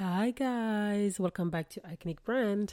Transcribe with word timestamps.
Hi 0.00 0.32
guys, 0.32 1.20
welcome 1.20 1.50
back 1.50 1.68
to 1.68 1.80
Iconic 1.82 2.18
Brand. 2.26 2.72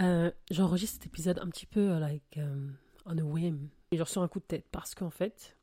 Euh, 0.00 0.32
J'enregistre 0.50 0.94
cet 0.94 1.06
épisode 1.06 1.38
un 1.38 1.48
petit 1.50 1.66
peu 1.66 1.92
euh, 1.92 2.00
like 2.00 2.36
um, 2.36 2.74
on 3.06 3.16
a 3.16 3.22
whim. 3.22 3.68
Je 3.92 4.02
reçois 4.02 4.24
un 4.24 4.28
coup 4.28 4.40
de 4.40 4.44
tête 4.44 4.64
parce 4.72 4.96
qu'en 4.96 5.10
fait, 5.10 5.56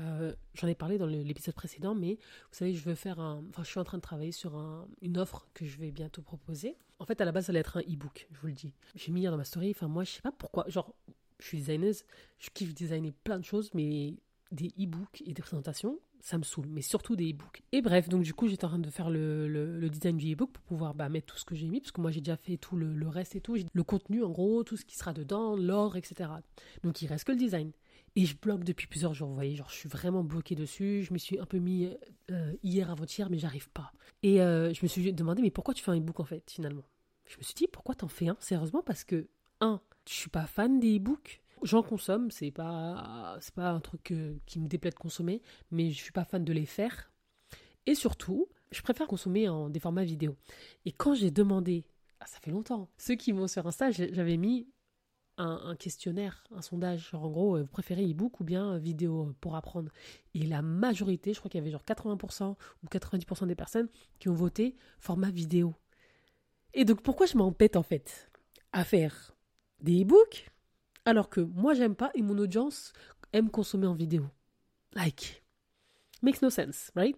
euh, 0.00 0.34
j'en 0.54 0.66
ai 0.66 0.74
parlé 0.74 0.98
dans 0.98 1.06
l'épisode 1.06 1.54
précédent, 1.54 1.94
mais 1.94 2.14
vous 2.14 2.56
savez, 2.56 2.74
je 2.74 2.82
veux 2.82 2.96
faire 2.96 3.20
un. 3.20 3.44
Enfin, 3.50 3.62
je 3.62 3.68
suis 3.68 3.78
en 3.78 3.84
train 3.84 3.98
de 3.98 4.02
travailler 4.02 4.32
sur 4.32 4.56
un, 4.56 4.88
une 5.02 5.18
offre 5.18 5.46
que 5.54 5.66
je 5.66 5.78
vais 5.78 5.92
bientôt 5.92 6.22
proposer. 6.22 6.76
En 6.98 7.04
fait, 7.04 7.20
à 7.20 7.24
la 7.24 7.30
base, 7.30 7.46
ça 7.46 7.52
allait 7.52 7.60
être 7.60 7.76
un 7.76 7.82
e-book, 7.82 8.26
je 8.32 8.40
vous 8.40 8.48
le 8.48 8.54
dis. 8.54 8.74
J'ai 8.96 9.12
mis 9.12 9.20
hier 9.20 9.30
dans 9.30 9.38
ma 9.38 9.44
story. 9.44 9.70
Enfin, 9.70 9.86
moi, 9.86 10.02
je 10.02 10.10
sais 10.10 10.22
pas 10.22 10.32
pourquoi. 10.32 10.64
Genre, 10.66 10.92
je 11.38 11.46
suis 11.46 11.58
designeuse, 11.58 12.04
je 12.40 12.50
kiffe 12.50 12.74
designer 12.74 13.12
plein 13.22 13.38
de 13.38 13.44
choses, 13.44 13.70
mais 13.72 14.14
des 14.50 14.72
e-books 14.80 15.22
et 15.24 15.32
des 15.32 15.42
présentations, 15.42 16.00
ça 16.22 16.38
me 16.38 16.44
saoule, 16.44 16.68
mais 16.68 16.82
surtout 16.82 17.16
des 17.16 17.32
e-books. 17.32 17.62
Et 17.72 17.82
bref, 17.82 18.08
donc 18.08 18.22
du 18.22 18.32
coup, 18.32 18.46
j'étais 18.46 18.64
en 18.64 18.68
train 18.68 18.78
de 18.78 18.88
faire 18.90 19.10
le, 19.10 19.88
design 19.90 20.16
du 20.16 20.32
e-book 20.32 20.52
pour 20.52 20.62
pouvoir 20.62 20.94
bah, 20.94 21.08
mettre 21.08 21.26
tout 21.26 21.36
ce 21.36 21.44
que 21.44 21.56
j'ai 21.56 21.68
mis, 21.68 21.80
parce 21.80 21.90
que 21.90 22.00
moi 22.00 22.12
j'ai 22.12 22.20
déjà 22.20 22.36
fait 22.36 22.56
tout 22.56 22.76
le, 22.76 23.08
reste 23.08 23.34
et 23.34 23.40
tout, 23.40 23.56
le 23.72 23.82
contenu 23.82 24.22
en 24.22 24.30
gros, 24.30 24.62
tout 24.62 24.76
ce 24.76 24.84
qui 24.84 24.96
sera 24.96 25.12
dedans, 25.12 25.56
l'ordre, 25.56 25.96
etc. 25.96 26.30
Donc 26.84 27.02
il 27.02 27.08
reste 27.08 27.24
que 27.24 27.32
le 27.32 27.38
design. 27.38 27.72
Et 28.14 28.24
je 28.24 28.36
bloque 28.36 28.62
depuis 28.62 28.86
plusieurs 28.86 29.14
jours, 29.14 29.28
vous 29.28 29.34
voyez, 29.34 29.56
genre 29.56 29.70
je 29.70 29.74
suis 29.74 29.88
vraiment 29.88 30.22
bloqué 30.22 30.54
dessus, 30.54 31.02
je 31.02 31.12
me 31.12 31.18
suis 31.18 31.40
un 31.40 31.46
peu 31.46 31.58
mis 31.58 31.90
euh, 32.30 32.52
hier 32.62 32.90
avant-hier, 32.90 33.28
mais 33.28 33.38
j'arrive 33.38 33.68
pas. 33.70 33.92
Et 34.22 34.40
euh, 34.40 34.72
je 34.72 34.80
me 34.82 34.88
suis 34.88 35.12
demandé, 35.12 35.42
mais 35.42 35.50
pourquoi 35.50 35.74
tu 35.74 35.82
fais 35.82 35.90
un 35.90 35.98
e-book 35.98 36.20
en 36.20 36.24
fait, 36.24 36.48
finalement? 36.48 36.84
Je 37.26 37.36
me 37.38 37.42
suis 37.42 37.54
dit, 37.54 37.66
pourquoi 37.66 37.94
t'en 37.94 38.08
fais 38.08 38.28
un? 38.28 38.36
Sérieusement, 38.38 38.82
parce 38.82 39.02
que, 39.02 39.28
un, 39.60 39.80
je 40.06 40.12
suis 40.12 40.30
pas 40.30 40.46
fan 40.46 40.78
des 40.78 40.98
e-books, 40.98 41.41
j'en 41.62 41.82
consomme, 41.82 42.30
c'est 42.30 42.50
pas 42.50 43.36
c'est 43.40 43.54
pas 43.54 43.70
un 43.70 43.80
truc 43.80 44.14
qui 44.46 44.60
me 44.60 44.68
déplaît 44.68 44.90
de 44.90 44.96
consommer, 44.96 45.42
mais 45.70 45.90
je 45.90 46.02
suis 46.02 46.12
pas 46.12 46.24
fan 46.24 46.44
de 46.44 46.52
les 46.52 46.66
faire. 46.66 47.12
Et 47.86 47.94
surtout, 47.94 48.48
je 48.70 48.82
préfère 48.82 49.06
consommer 49.06 49.48
en 49.48 49.68
des 49.68 49.80
formats 49.80 50.04
vidéo. 50.04 50.36
Et 50.84 50.92
quand 50.92 51.14
j'ai 51.14 51.30
demandé, 51.30 51.84
ah, 52.20 52.26
ça 52.26 52.38
fait 52.40 52.50
longtemps, 52.50 52.88
ceux 52.96 53.16
qui 53.16 53.32
vont 53.32 53.48
sur 53.48 53.66
Insta, 53.66 53.90
j'avais 53.90 54.36
mis 54.36 54.68
un, 55.38 55.74
questionnaire, 55.76 56.44
un 56.54 56.62
sondage, 56.62 57.14
en 57.14 57.28
gros, 57.28 57.58
vous 57.58 57.66
préférez 57.66 58.04
e-book 58.04 58.40
ou 58.40 58.44
bien 58.44 58.78
vidéo 58.78 59.34
pour 59.40 59.56
apprendre? 59.56 59.90
Et 60.34 60.44
la 60.46 60.62
majorité, 60.62 61.32
je 61.32 61.38
crois 61.38 61.50
qu'il 61.50 61.58
y 61.58 61.62
avait 61.62 61.72
genre 61.72 61.84
80% 61.84 62.54
ou 62.82 62.86
90% 62.86 63.46
des 63.46 63.54
personnes 63.54 63.88
qui 64.18 64.28
ont 64.28 64.34
voté 64.34 64.76
format 64.98 65.30
vidéo. 65.30 65.74
Et 66.74 66.84
donc 66.84 67.02
pourquoi 67.02 67.26
je 67.26 67.36
m'empête 67.36 67.76
en 67.76 67.82
fait 67.82 68.30
à 68.72 68.84
faire 68.84 69.34
des 69.80 70.02
e-books? 70.02 70.51
Alors 71.04 71.28
que 71.28 71.40
moi, 71.40 71.74
j'aime 71.74 71.94
pas 71.94 72.10
et 72.14 72.22
mon 72.22 72.38
audience 72.38 72.92
aime 73.32 73.50
consommer 73.50 73.86
en 73.86 73.94
vidéo. 73.94 74.24
Like. 74.94 75.42
Makes 76.22 76.42
no 76.42 76.50
sense, 76.50 76.90
right? 76.94 77.16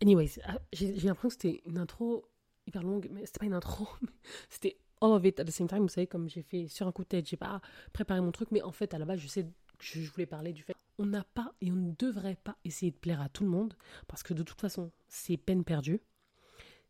Anyways, 0.00 0.40
ah, 0.44 0.58
j'ai 0.72 0.92
l'impression 0.94 1.28
que 1.28 1.34
c'était 1.34 1.62
une 1.66 1.78
intro 1.78 2.24
hyper 2.66 2.82
longue, 2.82 3.08
mais 3.12 3.24
c'était 3.26 3.40
pas 3.40 3.46
une 3.46 3.54
intro, 3.54 3.86
c'était 4.48 4.78
all 5.00 5.12
of 5.12 5.24
it 5.24 5.38
at 5.38 5.44
the 5.44 5.50
same 5.50 5.68
time. 5.68 5.82
Vous 5.82 5.88
savez, 5.88 6.08
comme 6.08 6.28
j'ai 6.28 6.42
fait 6.42 6.66
sur 6.66 6.88
un 6.88 6.92
coup 6.92 7.04
de 7.04 7.08
tête, 7.08 7.28
j'ai 7.28 7.36
pas 7.36 7.60
préparé 7.92 8.20
mon 8.20 8.32
truc, 8.32 8.50
mais 8.50 8.62
en 8.62 8.72
fait, 8.72 8.94
à 8.94 8.98
la 8.98 9.04
base, 9.04 9.20
je 9.20 9.28
sais 9.28 9.44
que 9.44 9.48
je 9.78 10.10
voulais 10.10 10.26
parler 10.26 10.52
du 10.52 10.62
fait 10.62 10.74
on 10.98 11.06
n'a 11.06 11.24
pas 11.24 11.52
et 11.60 11.70
on 11.70 11.76
ne 11.76 11.92
devrait 11.98 12.36
pas 12.36 12.56
essayer 12.64 12.92
de 12.92 12.96
plaire 12.96 13.20
à 13.20 13.28
tout 13.28 13.44
le 13.44 13.50
monde, 13.50 13.74
parce 14.06 14.22
que 14.22 14.34
de 14.34 14.42
toute 14.42 14.60
façon, 14.60 14.92
c'est 15.08 15.36
peine 15.36 15.64
perdue. 15.64 16.00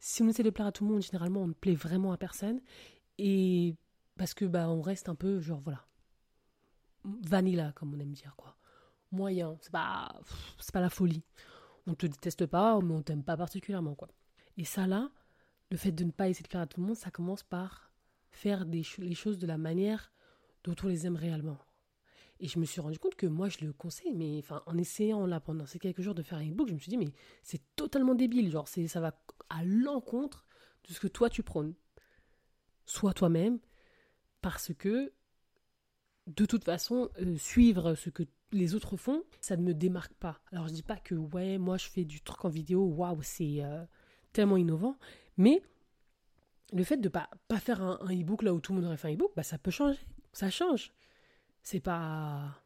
Si 0.01 0.23
on 0.23 0.29
essaie 0.29 0.43
de 0.43 0.51
plaire 0.51 0.67
à 0.67 0.73
tout 0.73 0.85
le 0.85 0.91
monde, 0.93 1.03
généralement, 1.03 1.43
on 1.43 1.49
ne 1.49 1.53
plaît 1.53 1.75
vraiment 1.75 2.13
à 2.13 2.17
personne. 2.17 2.61
Et 3.19 3.77
parce 4.23 4.35
que 4.35 4.45
bah 4.45 4.69
on 4.69 4.83
reste 4.83 5.09
un 5.09 5.17
peu 5.17 5.41
genre 5.41 5.59
voilà. 5.63 5.85
Vanilla 7.03 7.73
comme 7.73 7.93
on 7.93 7.99
aime 7.99 8.13
dire 8.13 8.37
quoi. 8.37 8.57
Moyen 9.11 9.59
c'est 9.61 9.73
pas 9.73 10.15
c'est 10.61 10.73
pas 10.73 10.81
la 10.81 10.91
folie. 10.91 11.25
On 11.89 11.95
te 11.95 12.07
déteste 12.07 12.47
pas 12.47 12.79
mais 12.81 12.95
on 12.95 13.03
t'aime 13.03 13.25
pas 13.25 13.37
particulièrement 13.37 13.97
quoi. 13.97 14.07
Et 14.57 14.65
ça 14.65 14.87
là 14.87 15.11
le 15.73 15.77
fait 15.77 15.91
de 15.91 16.05
ne 16.05 16.13
pas 16.13 16.29
essayer 16.29 16.45
de 16.45 16.49
faire 16.49 16.61
à 16.61 16.69
tout 16.69 16.81
le 16.81 16.87
monde 16.87 16.95
ça 16.95 17.11
commence 17.11 17.43
par 17.43 17.91
faire 18.31 18.65
des 18.65 18.85
les 18.99 19.17
choses 19.17 19.41
de 19.41 19.47
la 19.49 19.59
manière 19.59 20.13
dont 20.63 20.77
on 20.85 20.87
les 20.87 21.05
aime 21.05 21.17
réellement. 21.17 21.59
Et 22.39 22.47
je 22.47 22.61
me 22.61 22.65
suis 22.65 22.81
rendu 22.81 23.01
compte 23.01 23.17
que 23.17 23.27
moi 23.27 23.49
je 23.49 23.59
le 23.65 23.73
conseille 23.73 24.13
mais 24.15 24.45
en 24.67 24.79
essayant 24.79 25.27
là 25.27 25.41
pendant 25.41 25.67
ces 25.67 25.81
quelques 25.81 26.03
jours 26.03 26.15
de 26.15 26.23
faire 26.23 26.39
un 26.39 26.49
e-book 26.49 26.69
je 26.69 26.75
me 26.75 26.79
suis 26.79 26.91
dit 26.91 26.97
mais 26.97 27.13
c'est 27.43 27.75
totalement 27.75 28.15
débile. 28.15 28.53
Genre 28.53 28.69
ça 28.69 29.01
va 29.01 29.21
à 29.51 29.65
l'encontre 29.65 30.47
de 30.87 30.93
ce 30.93 31.01
que 31.01 31.09
toi 31.09 31.29
tu 31.29 31.43
prônes. 31.43 31.75
Sois 32.87 33.15
toi-même 33.15 33.59
parce 34.43 34.73
que 34.75 35.13
de 36.27 36.45
toute 36.45 36.65
façon, 36.65 37.11
euh, 37.21 37.37
suivre 37.37 37.95
ce 37.95 38.11
que 38.11 38.23
les 38.53 38.75
autres 38.75 38.97
font, 38.97 39.25
ça 39.41 39.57
ne 39.57 39.63
me 39.63 39.75
démarque 39.75 40.15
pas. 40.15 40.41
Alors 40.53 40.69
je 40.69 40.73
dis 40.73 40.83
pas 40.83 40.97
que 40.97 41.15
ouais, 41.15 41.59
moi 41.59 41.79
je 41.79 41.89
fais 41.89 42.05
du 42.05 42.21
truc 42.21 42.45
en 42.45 42.49
vidéo, 42.49 42.85
waouh, 42.85 43.23
c'est 43.23 43.63
euh, 43.63 43.85
tellement 44.33 44.57
innovant, 44.57 44.97
mais 45.37 45.63
le 46.73 46.85
fait 46.85 46.99
de 46.99 47.09
pas 47.09 47.29
pas 47.49 47.59
faire 47.59 47.83
un, 47.83 47.99
e-book 48.11 48.43
là 48.43 48.55
où 48.55 48.61
tout 48.61 48.73
le 48.73 48.81
monde 48.81 48.87
aurait 48.89 48.97
fait 48.97 49.09
un 49.09 49.15
e-book, 49.15 49.33
bah 49.37 49.43
ça 49.43 49.59
peut 49.59 49.71
changer, 49.71 50.01
ça 50.33 50.51
change. 50.51 50.93
C'est 51.63 51.81
pas 51.81 52.61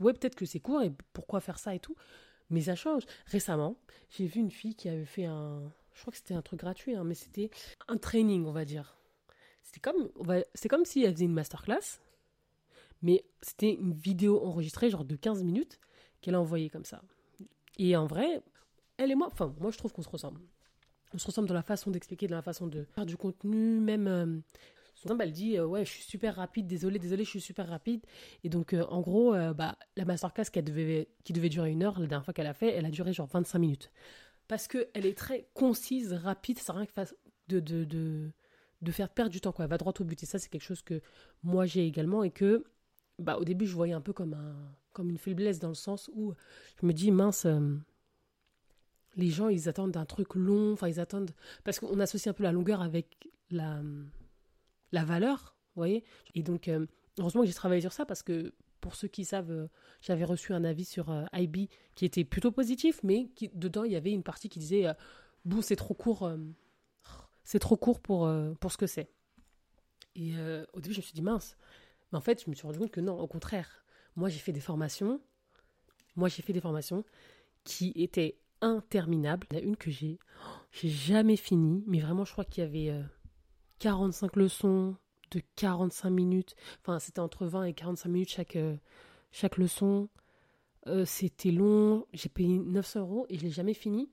ouais 0.00 0.14
peut-être 0.14 0.36
que 0.36 0.46
c'est 0.46 0.60
court 0.60 0.82
et 0.82 0.92
pourquoi 1.12 1.40
faire 1.40 1.58
ça 1.58 1.74
et 1.74 1.80
tout, 1.80 1.96
mais 2.48 2.62
ça 2.62 2.74
change. 2.74 3.04
Récemment, 3.26 3.76
j'ai 4.10 4.26
vu 4.26 4.40
une 4.40 4.50
fille 4.50 4.74
qui 4.74 4.88
avait 4.88 5.04
fait 5.04 5.26
un, 5.26 5.72
je 5.94 6.00
crois 6.00 6.12
que 6.12 6.18
c'était 6.18 6.34
un 6.34 6.42
truc 6.42 6.60
gratuit, 6.60 6.94
hein, 6.94 7.04
mais 7.04 7.14
c'était 7.14 7.50
un 7.88 7.98
training, 7.98 8.46
on 8.46 8.52
va 8.52 8.64
dire 8.64 8.99
c'était 9.62 9.80
comme, 9.80 10.10
c'est 10.54 10.68
comme 10.68 10.84
si 10.84 11.04
elle 11.04 11.14
faisait 11.14 11.24
une 11.24 11.32
masterclass, 11.32 12.00
mais 13.02 13.24
c'était 13.42 13.74
une 13.74 13.92
vidéo 13.92 14.44
enregistrée, 14.44 14.90
genre 14.90 15.04
de 15.04 15.16
15 15.16 15.42
minutes, 15.42 15.78
qu'elle 16.20 16.34
a 16.34 16.40
envoyée 16.40 16.70
comme 16.70 16.84
ça. 16.84 17.02
Et 17.78 17.96
en 17.96 18.06
vrai, 18.06 18.42
elle 18.96 19.10
et 19.10 19.14
moi, 19.14 19.28
enfin, 19.30 19.54
moi 19.60 19.70
je 19.70 19.78
trouve 19.78 19.92
qu'on 19.92 20.02
se 20.02 20.08
ressemble. 20.08 20.40
On 21.12 21.18
se 21.18 21.26
ressemble 21.26 21.48
dans 21.48 21.54
la 21.54 21.62
façon 21.62 21.90
d'expliquer, 21.90 22.28
dans 22.28 22.36
la 22.36 22.42
façon 22.42 22.66
de 22.66 22.84
faire 22.84 23.06
du 23.06 23.16
contenu, 23.16 23.80
même. 23.80 24.06
Euh, 24.06 24.40
elle 25.20 25.32
dit 25.32 25.56
euh, 25.56 25.66
Ouais, 25.66 25.84
je 25.84 25.90
suis 25.90 26.02
super 26.02 26.36
rapide, 26.36 26.66
désolé, 26.66 26.98
désolé, 26.98 27.24
je 27.24 27.30
suis 27.30 27.40
super 27.40 27.68
rapide. 27.68 28.04
Et 28.44 28.48
donc, 28.48 28.74
euh, 28.74 28.84
en 28.88 29.00
gros, 29.00 29.34
euh, 29.34 29.52
bah, 29.54 29.76
la 29.96 30.04
masterclass 30.04 30.44
qui 30.52 30.62
devait, 30.62 31.08
qui 31.24 31.32
devait 31.32 31.48
durer 31.48 31.70
une 31.70 31.82
heure, 31.82 31.98
la 31.98 32.06
dernière 32.06 32.24
fois 32.24 32.34
qu'elle 32.34 32.46
a 32.46 32.54
fait, 32.54 32.68
elle 32.68 32.86
a 32.86 32.90
duré 32.90 33.12
genre 33.12 33.28
25 33.28 33.58
minutes. 33.58 33.90
Parce 34.48 34.68
qu'elle 34.68 35.06
est 35.06 35.16
très 35.16 35.48
concise, 35.54 36.12
rapide, 36.12 36.58
ça 36.58 36.72
rien 36.72 36.86
que 36.86 36.92
de, 37.48 37.60
de, 37.60 38.30
de 38.82 38.92
faire 38.92 39.08
perdre 39.08 39.30
du 39.30 39.40
temps, 39.40 39.52
quoi. 39.52 39.66
Va 39.66 39.78
droit 39.78 39.92
au 39.98 40.04
but. 40.04 40.22
Et 40.22 40.26
ça, 40.26 40.38
c'est 40.38 40.48
quelque 40.48 40.64
chose 40.64 40.82
que 40.82 41.00
moi 41.42 41.66
j'ai 41.66 41.86
également 41.86 42.22
et 42.22 42.30
que, 42.30 42.64
bah, 43.18 43.36
au 43.36 43.44
début, 43.44 43.66
je 43.66 43.74
voyais 43.74 43.92
un 43.92 44.00
peu 44.00 44.12
comme, 44.12 44.34
un, 44.34 44.56
comme 44.92 45.10
une 45.10 45.18
faiblesse 45.18 45.58
dans 45.58 45.68
le 45.68 45.74
sens 45.74 46.10
où 46.14 46.34
je 46.80 46.86
me 46.86 46.92
dis, 46.92 47.10
mince, 47.10 47.44
euh, 47.46 47.76
les 49.16 49.30
gens, 49.30 49.48
ils 49.48 49.68
attendent 49.68 49.96
un 49.96 50.06
truc 50.06 50.34
long, 50.34 50.72
enfin, 50.72 50.88
ils 50.88 51.00
attendent. 51.00 51.32
Parce 51.64 51.78
qu'on 51.80 52.00
associe 52.00 52.30
un 52.30 52.34
peu 52.34 52.42
la 52.42 52.52
longueur 52.52 52.80
avec 52.80 53.28
la, 53.50 53.82
la 54.92 55.04
valeur, 55.04 55.56
vous 55.74 55.80
voyez. 55.80 56.04
Et 56.34 56.42
donc, 56.42 56.68
euh, 56.68 56.86
heureusement 57.18 57.42
que 57.42 57.48
j'ai 57.48 57.54
travaillé 57.54 57.82
sur 57.82 57.92
ça 57.92 58.06
parce 58.06 58.22
que 58.22 58.52
pour 58.80 58.94
ceux 58.94 59.08
qui 59.08 59.26
savent, 59.26 59.50
euh, 59.50 59.66
j'avais 60.00 60.24
reçu 60.24 60.54
un 60.54 60.64
avis 60.64 60.86
sur 60.86 61.12
IB 61.34 61.68
qui 61.94 62.06
était 62.06 62.24
plutôt 62.24 62.50
positif, 62.50 63.00
mais 63.02 63.28
qui, 63.34 63.50
dedans, 63.52 63.84
il 63.84 63.92
y 63.92 63.96
avait 63.96 64.12
une 64.12 64.22
partie 64.22 64.48
qui 64.48 64.58
disait 64.58 64.86
Bon, 65.44 65.60
c'est 65.60 65.76
trop 65.76 65.92
court, 65.94 66.30
c'est 67.44 67.58
trop 67.58 67.76
court 67.76 68.00
pour, 68.00 68.26
euh, 68.26 68.52
pour 68.54 68.72
ce 68.72 68.76
que 68.76 68.86
c'est. 68.86 69.10
Et 70.14 70.36
euh, 70.36 70.64
au 70.72 70.80
début, 70.80 70.94
je 70.94 71.00
me 71.00 71.04
suis 71.04 71.14
dit, 71.14 71.22
mince. 71.22 71.56
Mais 72.12 72.18
en 72.18 72.20
fait, 72.20 72.42
je 72.44 72.50
me 72.50 72.54
suis 72.54 72.66
rendu 72.66 72.78
compte 72.78 72.90
que 72.90 73.00
non, 73.00 73.18
au 73.18 73.26
contraire. 73.26 73.84
Moi, 74.16 74.28
j'ai 74.28 74.38
fait 74.38 74.52
des 74.52 74.60
formations. 74.60 75.20
Moi, 76.16 76.28
j'ai 76.28 76.42
fait 76.42 76.52
des 76.52 76.60
formations 76.60 77.04
qui 77.64 77.92
étaient 77.94 78.38
interminables. 78.60 79.46
Il 79.52 79.64
une 79.64 79.76
que 79.76 79.90
j'ai, 79.90 80.18
j'ai 80.72 80.88
jamais 80.88 81.36
fini. 81.36 81.84
Mais 81.86 82.00
vraiment, 82.00 82.24
je 82.24 82.32
crois 82.32 82.44
qu'il 82.44 82.64
y 82.64 82.66
avait 82.66 82.92
45 83.78 84.36
euh, 84.36 84.40
leçons 84.40 84.96
de 85.30 85.40
45 85.56 86.10
minutes. 86.10 86.56
Enfin, 86.80 86.98
c'était 86.98 87.20
entre 87.20 87.46
20 87.46 87.64
et 87.64 87.74
45 87.74 88.08
minutes 88.08 88.30
chaque, 88.30 88.58
chaque 89.30 89.56
leçon. 89.56 90.08
c'était 91.04 91.52
long. 91.52 92.06
J'ai 92.12 92.28
payé 92.28 92.58
900 92.58 93.00
euros 93.00 93.26
et 93.28 93.38
je 93.38 93.44
l'ai 93.44 93.50
jamais 93.50 93.74
fini. 93.74 94.10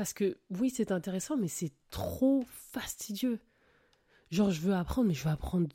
Parce 0.00 0.14
que 0.14 0.38
oui, 0.48 0.70
c'est 0.70 0.92
intéressant, 0.92 1.36
mais 1.36 1.46
c'est 1.46 1.74
trop 1.90 2.42
fastidieux. 2.48 3.38
Genre, 4.30 4.50
je 4.50 4.62
veux 4.62 4.72
apprendre, 4.72 5.08
mais 5.08 5.12
je 5.12 5.24
veux 5.24 5.30
apprendre 5.30 5.68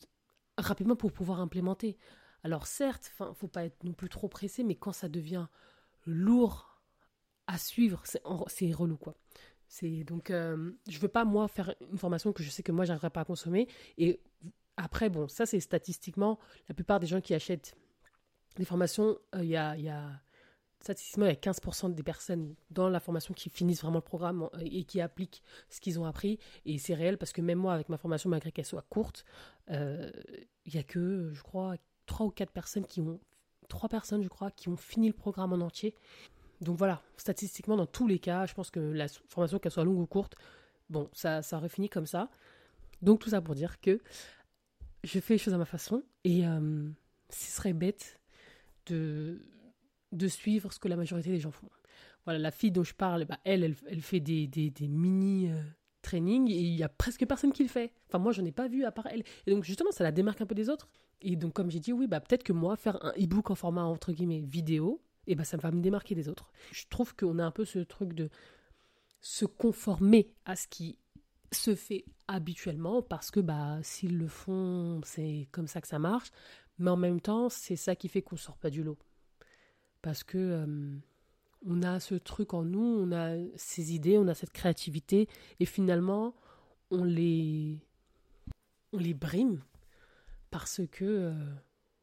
rapidement 0.57 0.95
pour 0.95 1.11
pouvoir 1.11 1.41
implémenter. 1.41 1.95
Alors 2.43 2.65
certes, 2.65 3.11
enfin, 3.13 3.35
faut 3.35 3.47
pas 3.47 3.65
être 3.65 3.83
non 3.83 3.93
plus 3.93 4.09
trop 4.09 4.27
pressé, 4.27 4.63
mais 4.63 4.73
quand 4.73 4.93
ça 4.93 5.09
devient 5.09 5.45
lourd 6.07 6.81
à 7.45 7.59
suivre, 7.59 8.01
c'est 8.47 8.73
relou 8.73 8.97
quoi. 8.97 9.15
Donc, 9.83 10.31
euh, 10.31 10.71
je 10.89 10.97
veux 10.97 11.07
pas 11.07 11.23
moi 11.23 11.47
faire 11.47 11.75
une 11.91 11.99
formation 11.99 12.33
que 12.33 12.41
je 12.41 12.49
sais 12.49 12.63
que 12.63 12.71
moi 12.71 12.83
j'arriverai 12.83 13.11
pas 13.11 13.21
à 13.21 13.25
consommer. 13.25 13.67
Et 13.99 14.23
après, 14.75 15.11
bon, 15.11 15.27
ça 15.27 15.45
c'est 15.45 15.59
statistiquement 15.59 16.39
la 16.67 16.73
plupart 16.73 16.99
des 16.99 17.05
gens 17.05 17.21
qui 17.21 17.35
achètent 17.35 17.75
des 18.55 18.65
formations, 18.65 19.19
euh, 19.35 19.43
il 19.43 19.51
y 19.51 19.55
a 19.55 20.21
statistiquement, 20.85 21.25
il 21.25 21.29
y 21.29 21.31
a 21.31 21.35
15% 21.35 21.95
des 21.95 22.03
personnes 22.03 22.53
dans 22.69 22.89
la 22.89 22.99
formation 22.99 23.33
qui 23.33 23.49
finissent 23.49 23.81
vraiment 23.81 23.97
le 23.97 24.01
programme 24.01 24.47
et 24.61 24.83
qui 24.83 25.01
appliquent 25.01 25.41
ce 25.67 25.81
qu'ils 25.81 25.99
ont 25.99 26.05
appris. 26.05 26.37
Et 26.67 26.77
c'est 26.77 26.93
réel 26.93 27.17
parce 27.17 27.33
que 27.33 27.41
même 27.41 27.57
moi, 27.57 27.73
avec 27.73 27.89
ma 27.89 27.97
formation, 27.97 28.29
malgré 28.29 28.51
qu'elle 28.51 28.67
soit 28.67 28.85
courte, 28.87 29.25
euh, 29.71 30.11
il 30.65 30.73
n'y 30.73 30.79
a 30.79 30.83
que, 30.83 31.31
je 31.33 31.41
crois, 31.41 31.75
3 32.05 32.27
ou 32.27 32.29
4 32.29 32.51
personnes 32.51 32.85
qui 32.85 33.01
ont, 33.01 33.19
3 33.67 33.89
personnes, 33.89 34.21
je 34.21 34.27
crois, 34.27 34.51
qui 34.51 34.69
ont 34.69 34.77
fini 34.77 35.07
le 35.07 35.15
programme 35.15 35.53
en 35.53 35.65
entier. 35.65 35.95
donc 36.61 36.77
voilà, 36.77 37.01
statistiquement, 37.17 37.77
dans 37.77 37.87
tous 37.87 38.07
les 38.07 38.19
cas, 38.19 38.45
je 38.45 38.53
pense 38.53 38.69
que 38.69 38.79
la 38.79 39.07
formation, 39.27 39.57
qu'elle 39.57 39.71
soit 39.71 39.85
longue 39.85 39.97
ou 39.97 40.05
courte, 40.05 40.35
bon, 40.91 41.09
ça, 41.13 41.41
ça 41.41 41.57
aurait 41.57 41.69
fini 41.69 41.89
comme 41.89 42.05
ça. 42.05 42.29
Donc 43.01 43.21
tout 43.21 43.31
ça 43.31 43.41
pour 43.41 43.55
dire 43.55 43.81
que 43.81 43.99
je 45.03 45.19
fais 45.19 45.33
les 45.33 45.39
choses 45.39 45.55
à 45.55 45.57
ma 45.57 45.65
façon 45.65 46.03
et 46.23 46.45
euh, 46.45 46.87
ce 47.29 47.51
serait 47.51 47.73
bête 47.73 48.19
de, 48.85 49.41
de 50.15 50.27
suivre 50.27 50.71
ce 50.71 50.79
que 50.79 50.87
la 50.87 50.95
majorité 50.95 51.29
des 51.29 51.39
gens 51.39 51.51
font. 51.51 51.69
Voilà, 52.25 52.39
la 52.39 52.51
fille 52.51 52.71
dont 52.71 52.83
je 52.83 52.93
parle, 52.93 53.25
bah, 53.25 53.39
elle, 53.43 53.75
elle, 53.87 54.01
fait 54.01 54.19
des, 54.19 54.47
des, 54.47 54.87
mini 54.87 55.51
euh, 55.51 55.61
trainings 56.01 56.49
et 56.49 56.59
il 56.59 56.75
y 56.75 56.83
a 56.83 56.89
presque 56.89 57.25
personne 57.25 57.53
qui 57.53 57.63
le 57.63 57.69
fait. 57.69 57.91
Enfin, 58.07 58.17
moi, 58.17 58.31
je 58.31 58.41
n'en 58.41 58.47
ai 58.47 58.51
pas 58.51 58.67
vu 58.67 58.83
à 58.83 58.91
part 58.91 59.07
elle. 59.07 59.23
Et 59.45 59.51
donc, 59.51 59.63
justement, 59.63 59.91
ça 59.91 60.03
la 60.03 60.11
démarque 60.11 60.41
un 60.41 60.45
peu 60.45 60.55
des 60.55 60.69
autres. 60.69 60.89
Et 61.21 61.35
donc, 61.35 61.53
comme 61.53 61.69
j'ai 61.69 61.79
dit, 61.79 61.93
oui, 61.93 62.07
bah, 62.07 62.19
peut-être 62.19 62.43
que 62.43 62.53
moi, 62.53 62.75
faire 62.75 63.03
un 63.05 63.11
e-book 63.11 63.51
en 63.51 63.55
format, 63.55 63.83
entre 63.83 64.11
guillemets, 64.11 64.41
vidéo, 64.41 65.01
et 65.27 65.35
bah, 65.35 65.43
ça 65.43 65.57
va 65.57 65.71
me 65.71 65.81
démarquer 65.81 66.15
des 66.15 66.29
autres. 66.29 66.51
Je 66.71 66.85
trouve 66.89 67.15
qu'on 67.15 67.39
a 67.39 67.43
un 67.43 67.51
peu 67.51 67.65
ce 67.65 67.79
truc 67.79 68.13
de 68.13 68.29
se 69.21 69.45
conformer 69.45 70.33
à 70.45 70.55
ce 70.55 70.67
qui 70.67 70.99
se 71.51 71.73
fait 71.75 72.05
habituellement 72.27 73.01
parce 73.01 73.31
que 73.31 73.39
bah 73.39 73.79
s'ils 73.81 74.17
le 74.17 74.27
font, 74.27 75.01
c'est 75.03 75.47
comme 75.51 75.67
ça 75.67 75.81
que 75.81 75.87
ça 75.87 75.99
marche, 75.99 76.29
mais 76.77 76.91
en 76.91 76.97
même 76.97 77.21
temps, 77.21 77.49
c'est 77.49 77.75
ça 77.75 77.95
qui 77.95 78.07
fait 78.07 78.21
qu'on 78.21 78.37
sort 78.37 78.57
pas 78.57 78.69
du 78.69 78.83
lot. 78.83 78.97
Parce 80.05 80.23
que 80.23 80.67
on 81.65 81.81
a 81.81 81.99
ce 81.99 82.13
truc 82.13 82.53
en 82.53 82.63
nous, 82.63 82.79
on 82.79 83.11
a 83.11 83.37
ces 83.55 83.95
idées, 83.95 84.19
on 84.19 84.27
a 84.27 84.35
cette 84.35 84.51
créativité 84.51 85.27
et 85.59 85.65
finalement, 85.65 86.35
on 86.91 87.03
les 87.03 87.79
on 88.93 88.99
les 88.99 89.15
brime 89.15 89.63
parce 90.51 90.81
que 90.91 91.05
euh, 91.05 91.33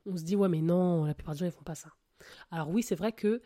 on 0.04 0.16
se 0.16 0.24
dit 0.24 0.34
ouais 0.34 0.48
mais 0.48 0.62
non, 0.62 1.04
la 1.04 1.14
plupart 1.14 1.34
des 1.34 1.38
gens 1.38 1.46
ils 1.46 1.52
font 1.52 1.62
pas 1.62 1.76
ça. 1.76 1.90
Alors 2.50 2.70
oui, 2.70 2.82
c'est 2.82 2.96
vrai 2.96 3.12
que 3.12 3.40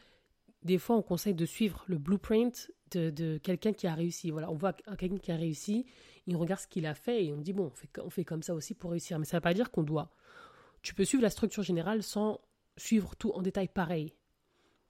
des 0.62 0.78
fois 0.78 0.96
on 0.96 1.02
conseille 1.02 1.34
de 1.34 1.44
suivre 1.44 1.84
le 1.86 1.98
blueprint 1.98 2.72
de, 2.92 3.36
quelqu'un 3.36 3.74
qui 3.74 3.86
a 3.86 3.94
réussi. 3.94 4.30
Voilà, 4.30 4.50
on 4.50 4.54
voit 4.54 4.72
quelqu'un 4.72 5.18
qui 5.18 5.32
a 5.32 5.36
réussi, 5.36 5.84
il 6.26 6.34
regarde 6.34 6.62
ce 6.62 6.66
qu'il 6.66 6.86
a 6.86 6.94
fait 6.94 7.26
et 7.26 7.34
on 7.34 7.42
dit 7.42 7.52
bon, 7.52 7.70
on 8.02 8.08
fait 8.08 8.24
comme 8.24 8.42
ça 8.42 8.54
aussi 8.54 8.72
pour 8.72 8.92
réussir. 8.92 9.18
Mais 9.18 9.26
ça 9.26 9.36
ne 9.36 9.40
veut 9.40 9.42
pas 9.42 9.52
dire 9.52 9.70
qu'on 9.70 9.82
doit. 9.82 10.14
Tu 10.80 10.94
peux 10.94 11.04
suivre 11.04 11.22
la 11.22 11.28
structure 11.28 11.62
générale 11.62 12.02
sans 12.02 12.40
suivre 12.78 13.16
tout 13.16 13.32
en 13.32 13.42
détail 13.42 13.68
pareil. 13.68 14.14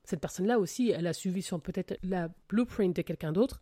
Cette 0.07 0.21
personne-là 0.21 0.59
aussi, 0.59 0.91
elle 0.91 1.07
a 1.07 1.13
suivi 1.13 1.47
peut-être 1.63 1.99
la 2.03 2.31
blueprint 2.49 2.95
de 2.95 3.03
quelqu'un 3.03 3.33
d'autre, 3.33 3.61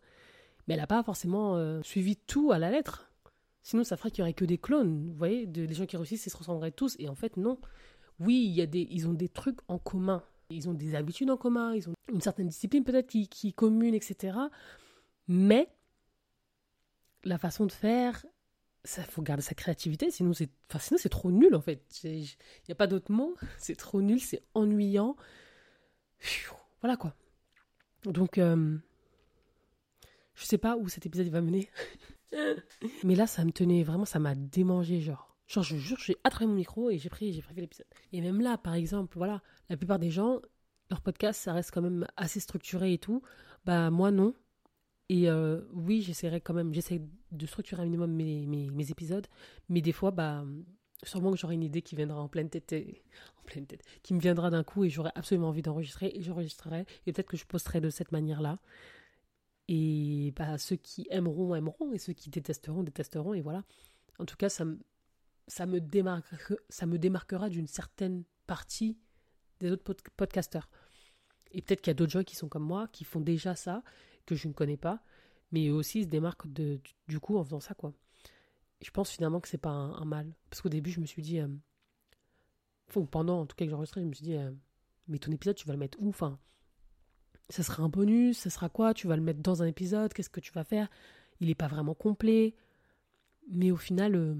mais 0.67 0.75
elle 0.75 0.79
n'a 0.79 0.87
pas 0.87 1.03
forcément 1.03 1.57
euh, 1.57 1.81
suivi 1.81 2.15
tout 2.15 2.51
à 2.51 2.59
la 2.59 2.69
lettre. 2.69 3.11
Sinon, 3.63 3.83
ça 3.83 3.97
ferait 3.97 4.11
qu'il 4.11 4.23
n'y 4.23 4.29
aurait 4.29 4.33
que 4.33 4.45
des 4.45 4.59
clones, 4.59 5.07
vous 5.09 5.17
voyez, 5.17 5.47
des 5.47 5.73
gens 5.73 5.87
qui 5.87 5.97
réussissent, 5.97 6.27
ils 6.27 6.29
se 6.29 6.37
ressembleraient 6.37 6.71
tous. 6.71 6.95
Et 6.99 7.09
en 7.09 7.15
fait, 7.15 7.35
non. 7.35 7.59
Oui, 8.19 8.45
il 8.45 8.53
y 8.53 8.61
a 8.61 8.67
des, 8.67 8.87
ils 8.91 9.07
ont 9.07 9.13
des 9.13 9.27
trucs 9.27 9.57
en 9.67 9.79
commun. 9.79 10.23
Ils 10.51 10.69
ont 10.69 10.73
des 10.75 10.93
habitudes 10.93 11.31
en 11.31 11.37
commun, 11.37 11.73
ils 11.73 11.89
ont 11.89 11.93
une 12.13 12.21
certaine 12.21 12.47
discipline 12.47 12.83
peut-être 12.83 13.07
qui, 13.07 13.27
qui 13.27 13.51
commune, 13.51 13.95
etc. 13.95 14.37
Mais 15.27 15.67
la 17.23 17.39
façon 17.39 17.65
de 17.65 17.71
faire, 17.71 18.23
ça 18.83 19.01
faut 19.01 19.23
garder 19.23 19.41
sa 19.41 19.55
créativité, 19.55 20.11
sinon 20.11 20.33
c'est, 20.33 20.49
enfin, 20.69 20.77
sinon 20.77 20.99
c'est 21.01 21.09
trop 21.09 21.31
nul 21.31 21.55
en 21.55 21.61
fait. 21.61 21.83
Il 22.03 22.19
n'y 22.19 22.71
a 22.71 22.75
pas 22.75 22.85
d'autre 22.85 23.11
mot. 23.11 23.35
C'est 23.57 23.75
trop 23.75 24.03
nul, 24.03 24.19
c'est 24.19 24.43
ennuyant. 24.53 25.15
Voilà 26.81 26.97
quoi. 26.97 27.13
Donc, 28.03 28.37
euh, 28.37 28.77
je 30.35 30.45
sais 30.45 30.57
pas 30.57 30.77
où 30.77 30.87
cet 30.87 31.05
épisode 31.05 31.27
va 31.29 31.41
mener. 31.41 31.69
Mais 33.03 33.15
là, 33.15 33.27
ça 33.27 33.43
me 33.45 33.51
tenait 33.51 33.83
vraiment, 33.83 34.05
ça 34.05 34.19
m'a 34.19 34.35
démangé, 34.35 35.01
genre. 35.01 35.35
Genre, 35.47 35.63
je 35.63 35.77
jure, 35.77 35.99
j'ai 35.99 36.17
attrapé 36.23 36.47
mon 36.47 36.55
micro 36.55 36.89
et 36.89 36.97
j'ai 36.97 37.09
pris, 37.09 37.33
j'ai 37.33 37.41
pris 37.41 37.55
l'épisode. 37.55 37.85
Et 38.11 38.21
même 38.21 38.41
là, 38.41 38.57
par 38.57 38.73
exemple, 38.73 39.17
voilà, 39.17 39.41
la 39.69 39.77
plupart 39.77 39.99
des 39.99 40.09
gens, 40.09 40.41
leur 40.89 41.01
podcast, 41.01 41.41
ça 41.41 41.53
reste 41.53 41.71
quand 41.71 41.81
même 41.81 42.07
assez 42.17 42.39
structuré 42.39 42.93
et 42.93 42.97
tout. 42.97 43.21
Bah, 43.63 43.89
moi, 43.91 44.11
non. 44.11 44.33
Et 45.09 45.29
euh, 45.29 45.61
oui, 45.71 46.01
j'essaierai 46.01 46.41
quand 46.41 46.53
même, 46.53 46.73
j'essaie 46.73 47.01
de 47.31 47.45
structurer 47.45 47.83
un 47.83 47.85
minimum 47.85 48.11
mes, 48.11 48.47
mes, 48.47 48.69
mes, 48.71 48.91
épisodes. 48.91 49.27
Mais 49.69 49.81
des 49.81 49.91
fois, 49.91 50.09
bah, 50.09 50.43
sûrement 51.03 51.31
que 51.31 51.37
j'aurai 51.37 51.53
une 51.53 51.63
idée 51.63 51.83
qui 51.83 51.95
viendra 51.95 52.19
en 52.19 52.27
pleine 52.27 52.49
tête, 52.49 52.73
pleine 53.45 53.65
tête, 53.65 53.83
qui 54.03 54.13
me 54.13 54.19
viendra 54.19 54.49
d'un 54.49 54.63
coup 54.63 54.83
et 54.83 54.89
j'aurai 54.89 55.11
absolument 55.15 55.49
envie 55.49 55.61
d'enregistrer 55.61 56.11
et 56.13 56.21
j'enregistrerai. 56.21 56.85
Et 57.05 57.13
peut-être 57.13 57.29
que 57.29 57.37
je 57.37 57.45
posterai 57.45 57.81
de 57.81 57.89
cette 57.89 58.11
manière-là. 58.11 58.59
Et 59.67 60.33
bah, 60.35 60.57
ceux 60.57 60.75
qui 60.75 61.07
aimeront, 61.09 61.55
aimeront. 61.55 61.93
Et 61.93 61.97
ceux 61.97 62.13
qui 62.13 62.29
détesteront, 62.29 62.83
détesteront. 62.83 63.33
Et 63.33 63.41
voilà. 63.41 63.63
En 64.19 64.25
tout 64.25 64.37
cas, 64.37 64.49
ça 64.49 64.65
me 64.65 64.79
ça 65.47 65.65
me, 65.65 65.79
démarque, 65.79 66.25
ça 66.69 66.85
me 66.85 66.97
démarquera 66.97 67.49
d'une 67.49 67.67
certaine 67.67 68.23
partie 68.47 68.97
des 69.59 69.71
autres 69.71 69.93
podcasteurs. 70.17 70.69
Et 71.51 71.61
peut-être 71.61 71.81
qu'il 71.81 71.91
y 71.91 71.91
a 71.91 71.95
d'autres 71.95 72.11
gens 72.11 72.23
qui 72.23 72.35
sont 72.35 72.49
comme 72.49 72.63
moi, 72.63 72.87
qui 72.91 73.03
font 73.03 73.21
déjà 73.21 73.55
ça, 73.55 73.83
que 74.25 74.35
je 74.35 74.47
ne 74.47 74.53
connais 74.53 74.77
pas, 74.77 75.03
mais 75.51 75.67
eux 75.67 75.73
aussi 75.73 76.03
se 76.03 76.07
démarquent 76.07 76.51
de, 76.51 76.81
du 77.07 77.19
coup 77.19 77.37
en 77.37 77.43
faisant 77.43 77.59
ça, 77.59 77.73
quoi. 77.73 77.93
je 78.81 78.91
pense 78.91 79.11
finalement 79.11 79.39
que 79.39 79.47
c'est 79.47 79.57
pas 79.57 79.69
un, 79.69 80.05
mal. 80.05 80.33
Parce 80.49 80.61
qu'au 80.61 80.69
début, 80.69 80.91
je 80.91 80.99
me 80.99 81.05
suis 81.05 81.21
dit, 81.21 81.39
euh, 81.39 81.47
pendant 82.87 83.41
en 83.41 83.45
tout 83.45 83.55
cas 83.55 83.65
que 83.65 83.71
j'enregistrais, 83.71 84.01
je 84.01 84.07
me 84.07 84.13
suis 84.13 84.23
dit, 84.23 84.35
euh, 84.35 84.51
mais 85.07 85.19
ton 85.19 85.31
épisode, 85.31 85.55
tu 85.55 85.67
vas 85.67 85.73
le 85.73 85.79
mettre 85.79 85.97
où? 86.01 86.09
Enfin, 86.09 86.39
ça 87.49 87.63
sera 87.63 87.83
un 87.83 87.89
bonus, 87.89 88.37
ça 88.37 88.49
sera 88.49 88.69
quoi? 88.69 88.93
Tu 88.93 89.07
vas 89.07 89.15
le 89.15 89.21
mettre 89.21 89.41
dans 89.41 89.61
un 89.61 89.67
épisode, 89.67 90.13
qu'est-ce 90.13 90.29
que 90.29 90.39
tu 90.39 90.51
vas 90.53 90.63
faire? 90.63 90.89
Il 91.39 91.47
n'est 91.47 91.55
pas 91.55 91.67
vraiment 91.67 91.93
complet. 91.93 92.55
Mais 93.49 93.71
au 93.71 93.77
final, 93.77 94.15
euh, 94.15 94.35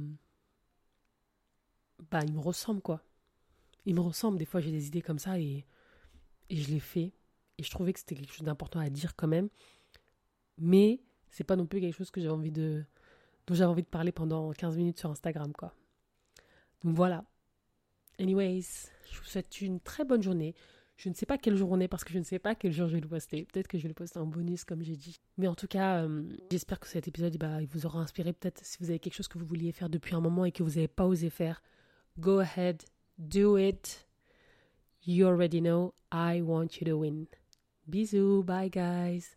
bah, 2.12 2.22
il 2.26 2.34
me 2.34 2.40
ressemble, 2.40 2.82
quoi. 2.82 3.04
Il 3.86 3.96
me 3.96 4.02
ressemble. 4.02 4.38
Des 4.38 4.46
fois, 4.46 4.62
j'ai 4.62 4.72
des 4.72 4.88
idées 4.88 5.02
comme 5.02 5.20
ça 5.20 5.40
et, 5.40 5.66
et 6.50 6.56
je 6.56 6.72
les 6.72 6.80
fais. 6.80 7.14
Et 7.58 7.64
je 7.64 7.70
trouvais 7.70 7.94
que 7.94 8.00
c'était 8.00 8.16
quelque 8.16 8.34
chose 8.34 8.46
d'important 8.46 8.80
à 8.80 8.90
dire 8.90 9.16
quand 9.16 9.28
même. 9.28 9.50
Mais 10.58 11.02
c'est 11.30 11.44
pas 11.44 11.56
non 11.56 11.66
plus 11.66 11.82
quelque 11.82 11.96
chose 11.96 12.12
que 12.12 12.22
j'avais 12.22 12.34
envie 12.34 12.52
de, 12.52 12.84
dont 13.46 13.56
j'avais 13.56 13.70
envie 13.70 13.84
de 13.84 13.88
parler 13.88 14.12
pendant 14.12 14.52
15 14.52 14.78
minutes 14.78 15.00
sur 15.00 15.12
Instagram, 15.12 15.54
quoi. 15.54 15.74
Donc 16.82 16.96
voilà. 16.96 17.26
Anyways, 18.20 18.90
je 19.12 19.20
vous 19.20 19.26
souhaite 19.26 19.62
une 19.62 19.80
très 19.80 20.06
bonne 20.06 20.24
journée. 20.24 20.56
Je 20.98 21.10
ne 21.10 21.14
sais 21.14 21.26
pas 21.26 21.38
quelle 21.38 21.58
journée 21.58 21.90
parce 21.90 22.06
que 22.06 22.14
je 22.14 22.20
ne 22.20 22.24
sais 22.24 22.40
pas 22.40 22.56
quel 22.56 22.72
jour 22.72 22.88
je 22.88 22.96
vais 22.96 23.02
le 23.02 23.08
poster. 23.08 23.46
Peut-être 23.46 23.68
que 23.68 23.78
je 23.78 23.84
vais 23.84 23.90
le 23.90 23.94
poster 23.94 24.18
en 24.20 24.26
bonus 24.26 24.64
comme 24.64 24.82
j'ai 24.82 24.96
dit. 24.96 25.20
Mais 25.38 25.48
en 25.48 25.56
tout 25.56 25.68
cas, 25.68 26.04
euh, 26.04 26.24
j'espère 26.50 26.80
que 26.80 26.88
cet 26.88 27.08
épisode 27.08 27.38
bah, 27.38 27.60
vous 27.70 27.86
aura 27.86 28.00
inspiré. 28.00 28.32
Peut-être 28.32 28.64
si 28.64 28.78
vous 28.80 28.90
avez 28.90 29.00
quelque 29.00 29.16
chose 29.16 29.28
que 29.28 29.38
vous 29.38 29.46
vouliez 29.46 29.74
faire 29.74 29.90
depuis 29.90 30.16
un 30.16 30.22
moment 30.22 30.46
et 30.46 30.54
que 30.54 30.64
vous 30.64 30.72
n'avez 30.76 30.88
pas 30.88 31.06
osé 31.06 31.30
faire. 31.30 31.62
Go 32.18 32.40
ahead, 32.40 32.84
do 33.18 33.58
it. 33.58 34.08
You 35.06 35.28
already 35.28 35.60
know 35.60 35.94
I 36.14 36.42
want 36.42 36.80
you 36.80 36.88
to 36.88 36.98
win. 36.98 37.28
Bisous, 37.88 38.44
bye 38.44 38.70
guys. 38.70 39.36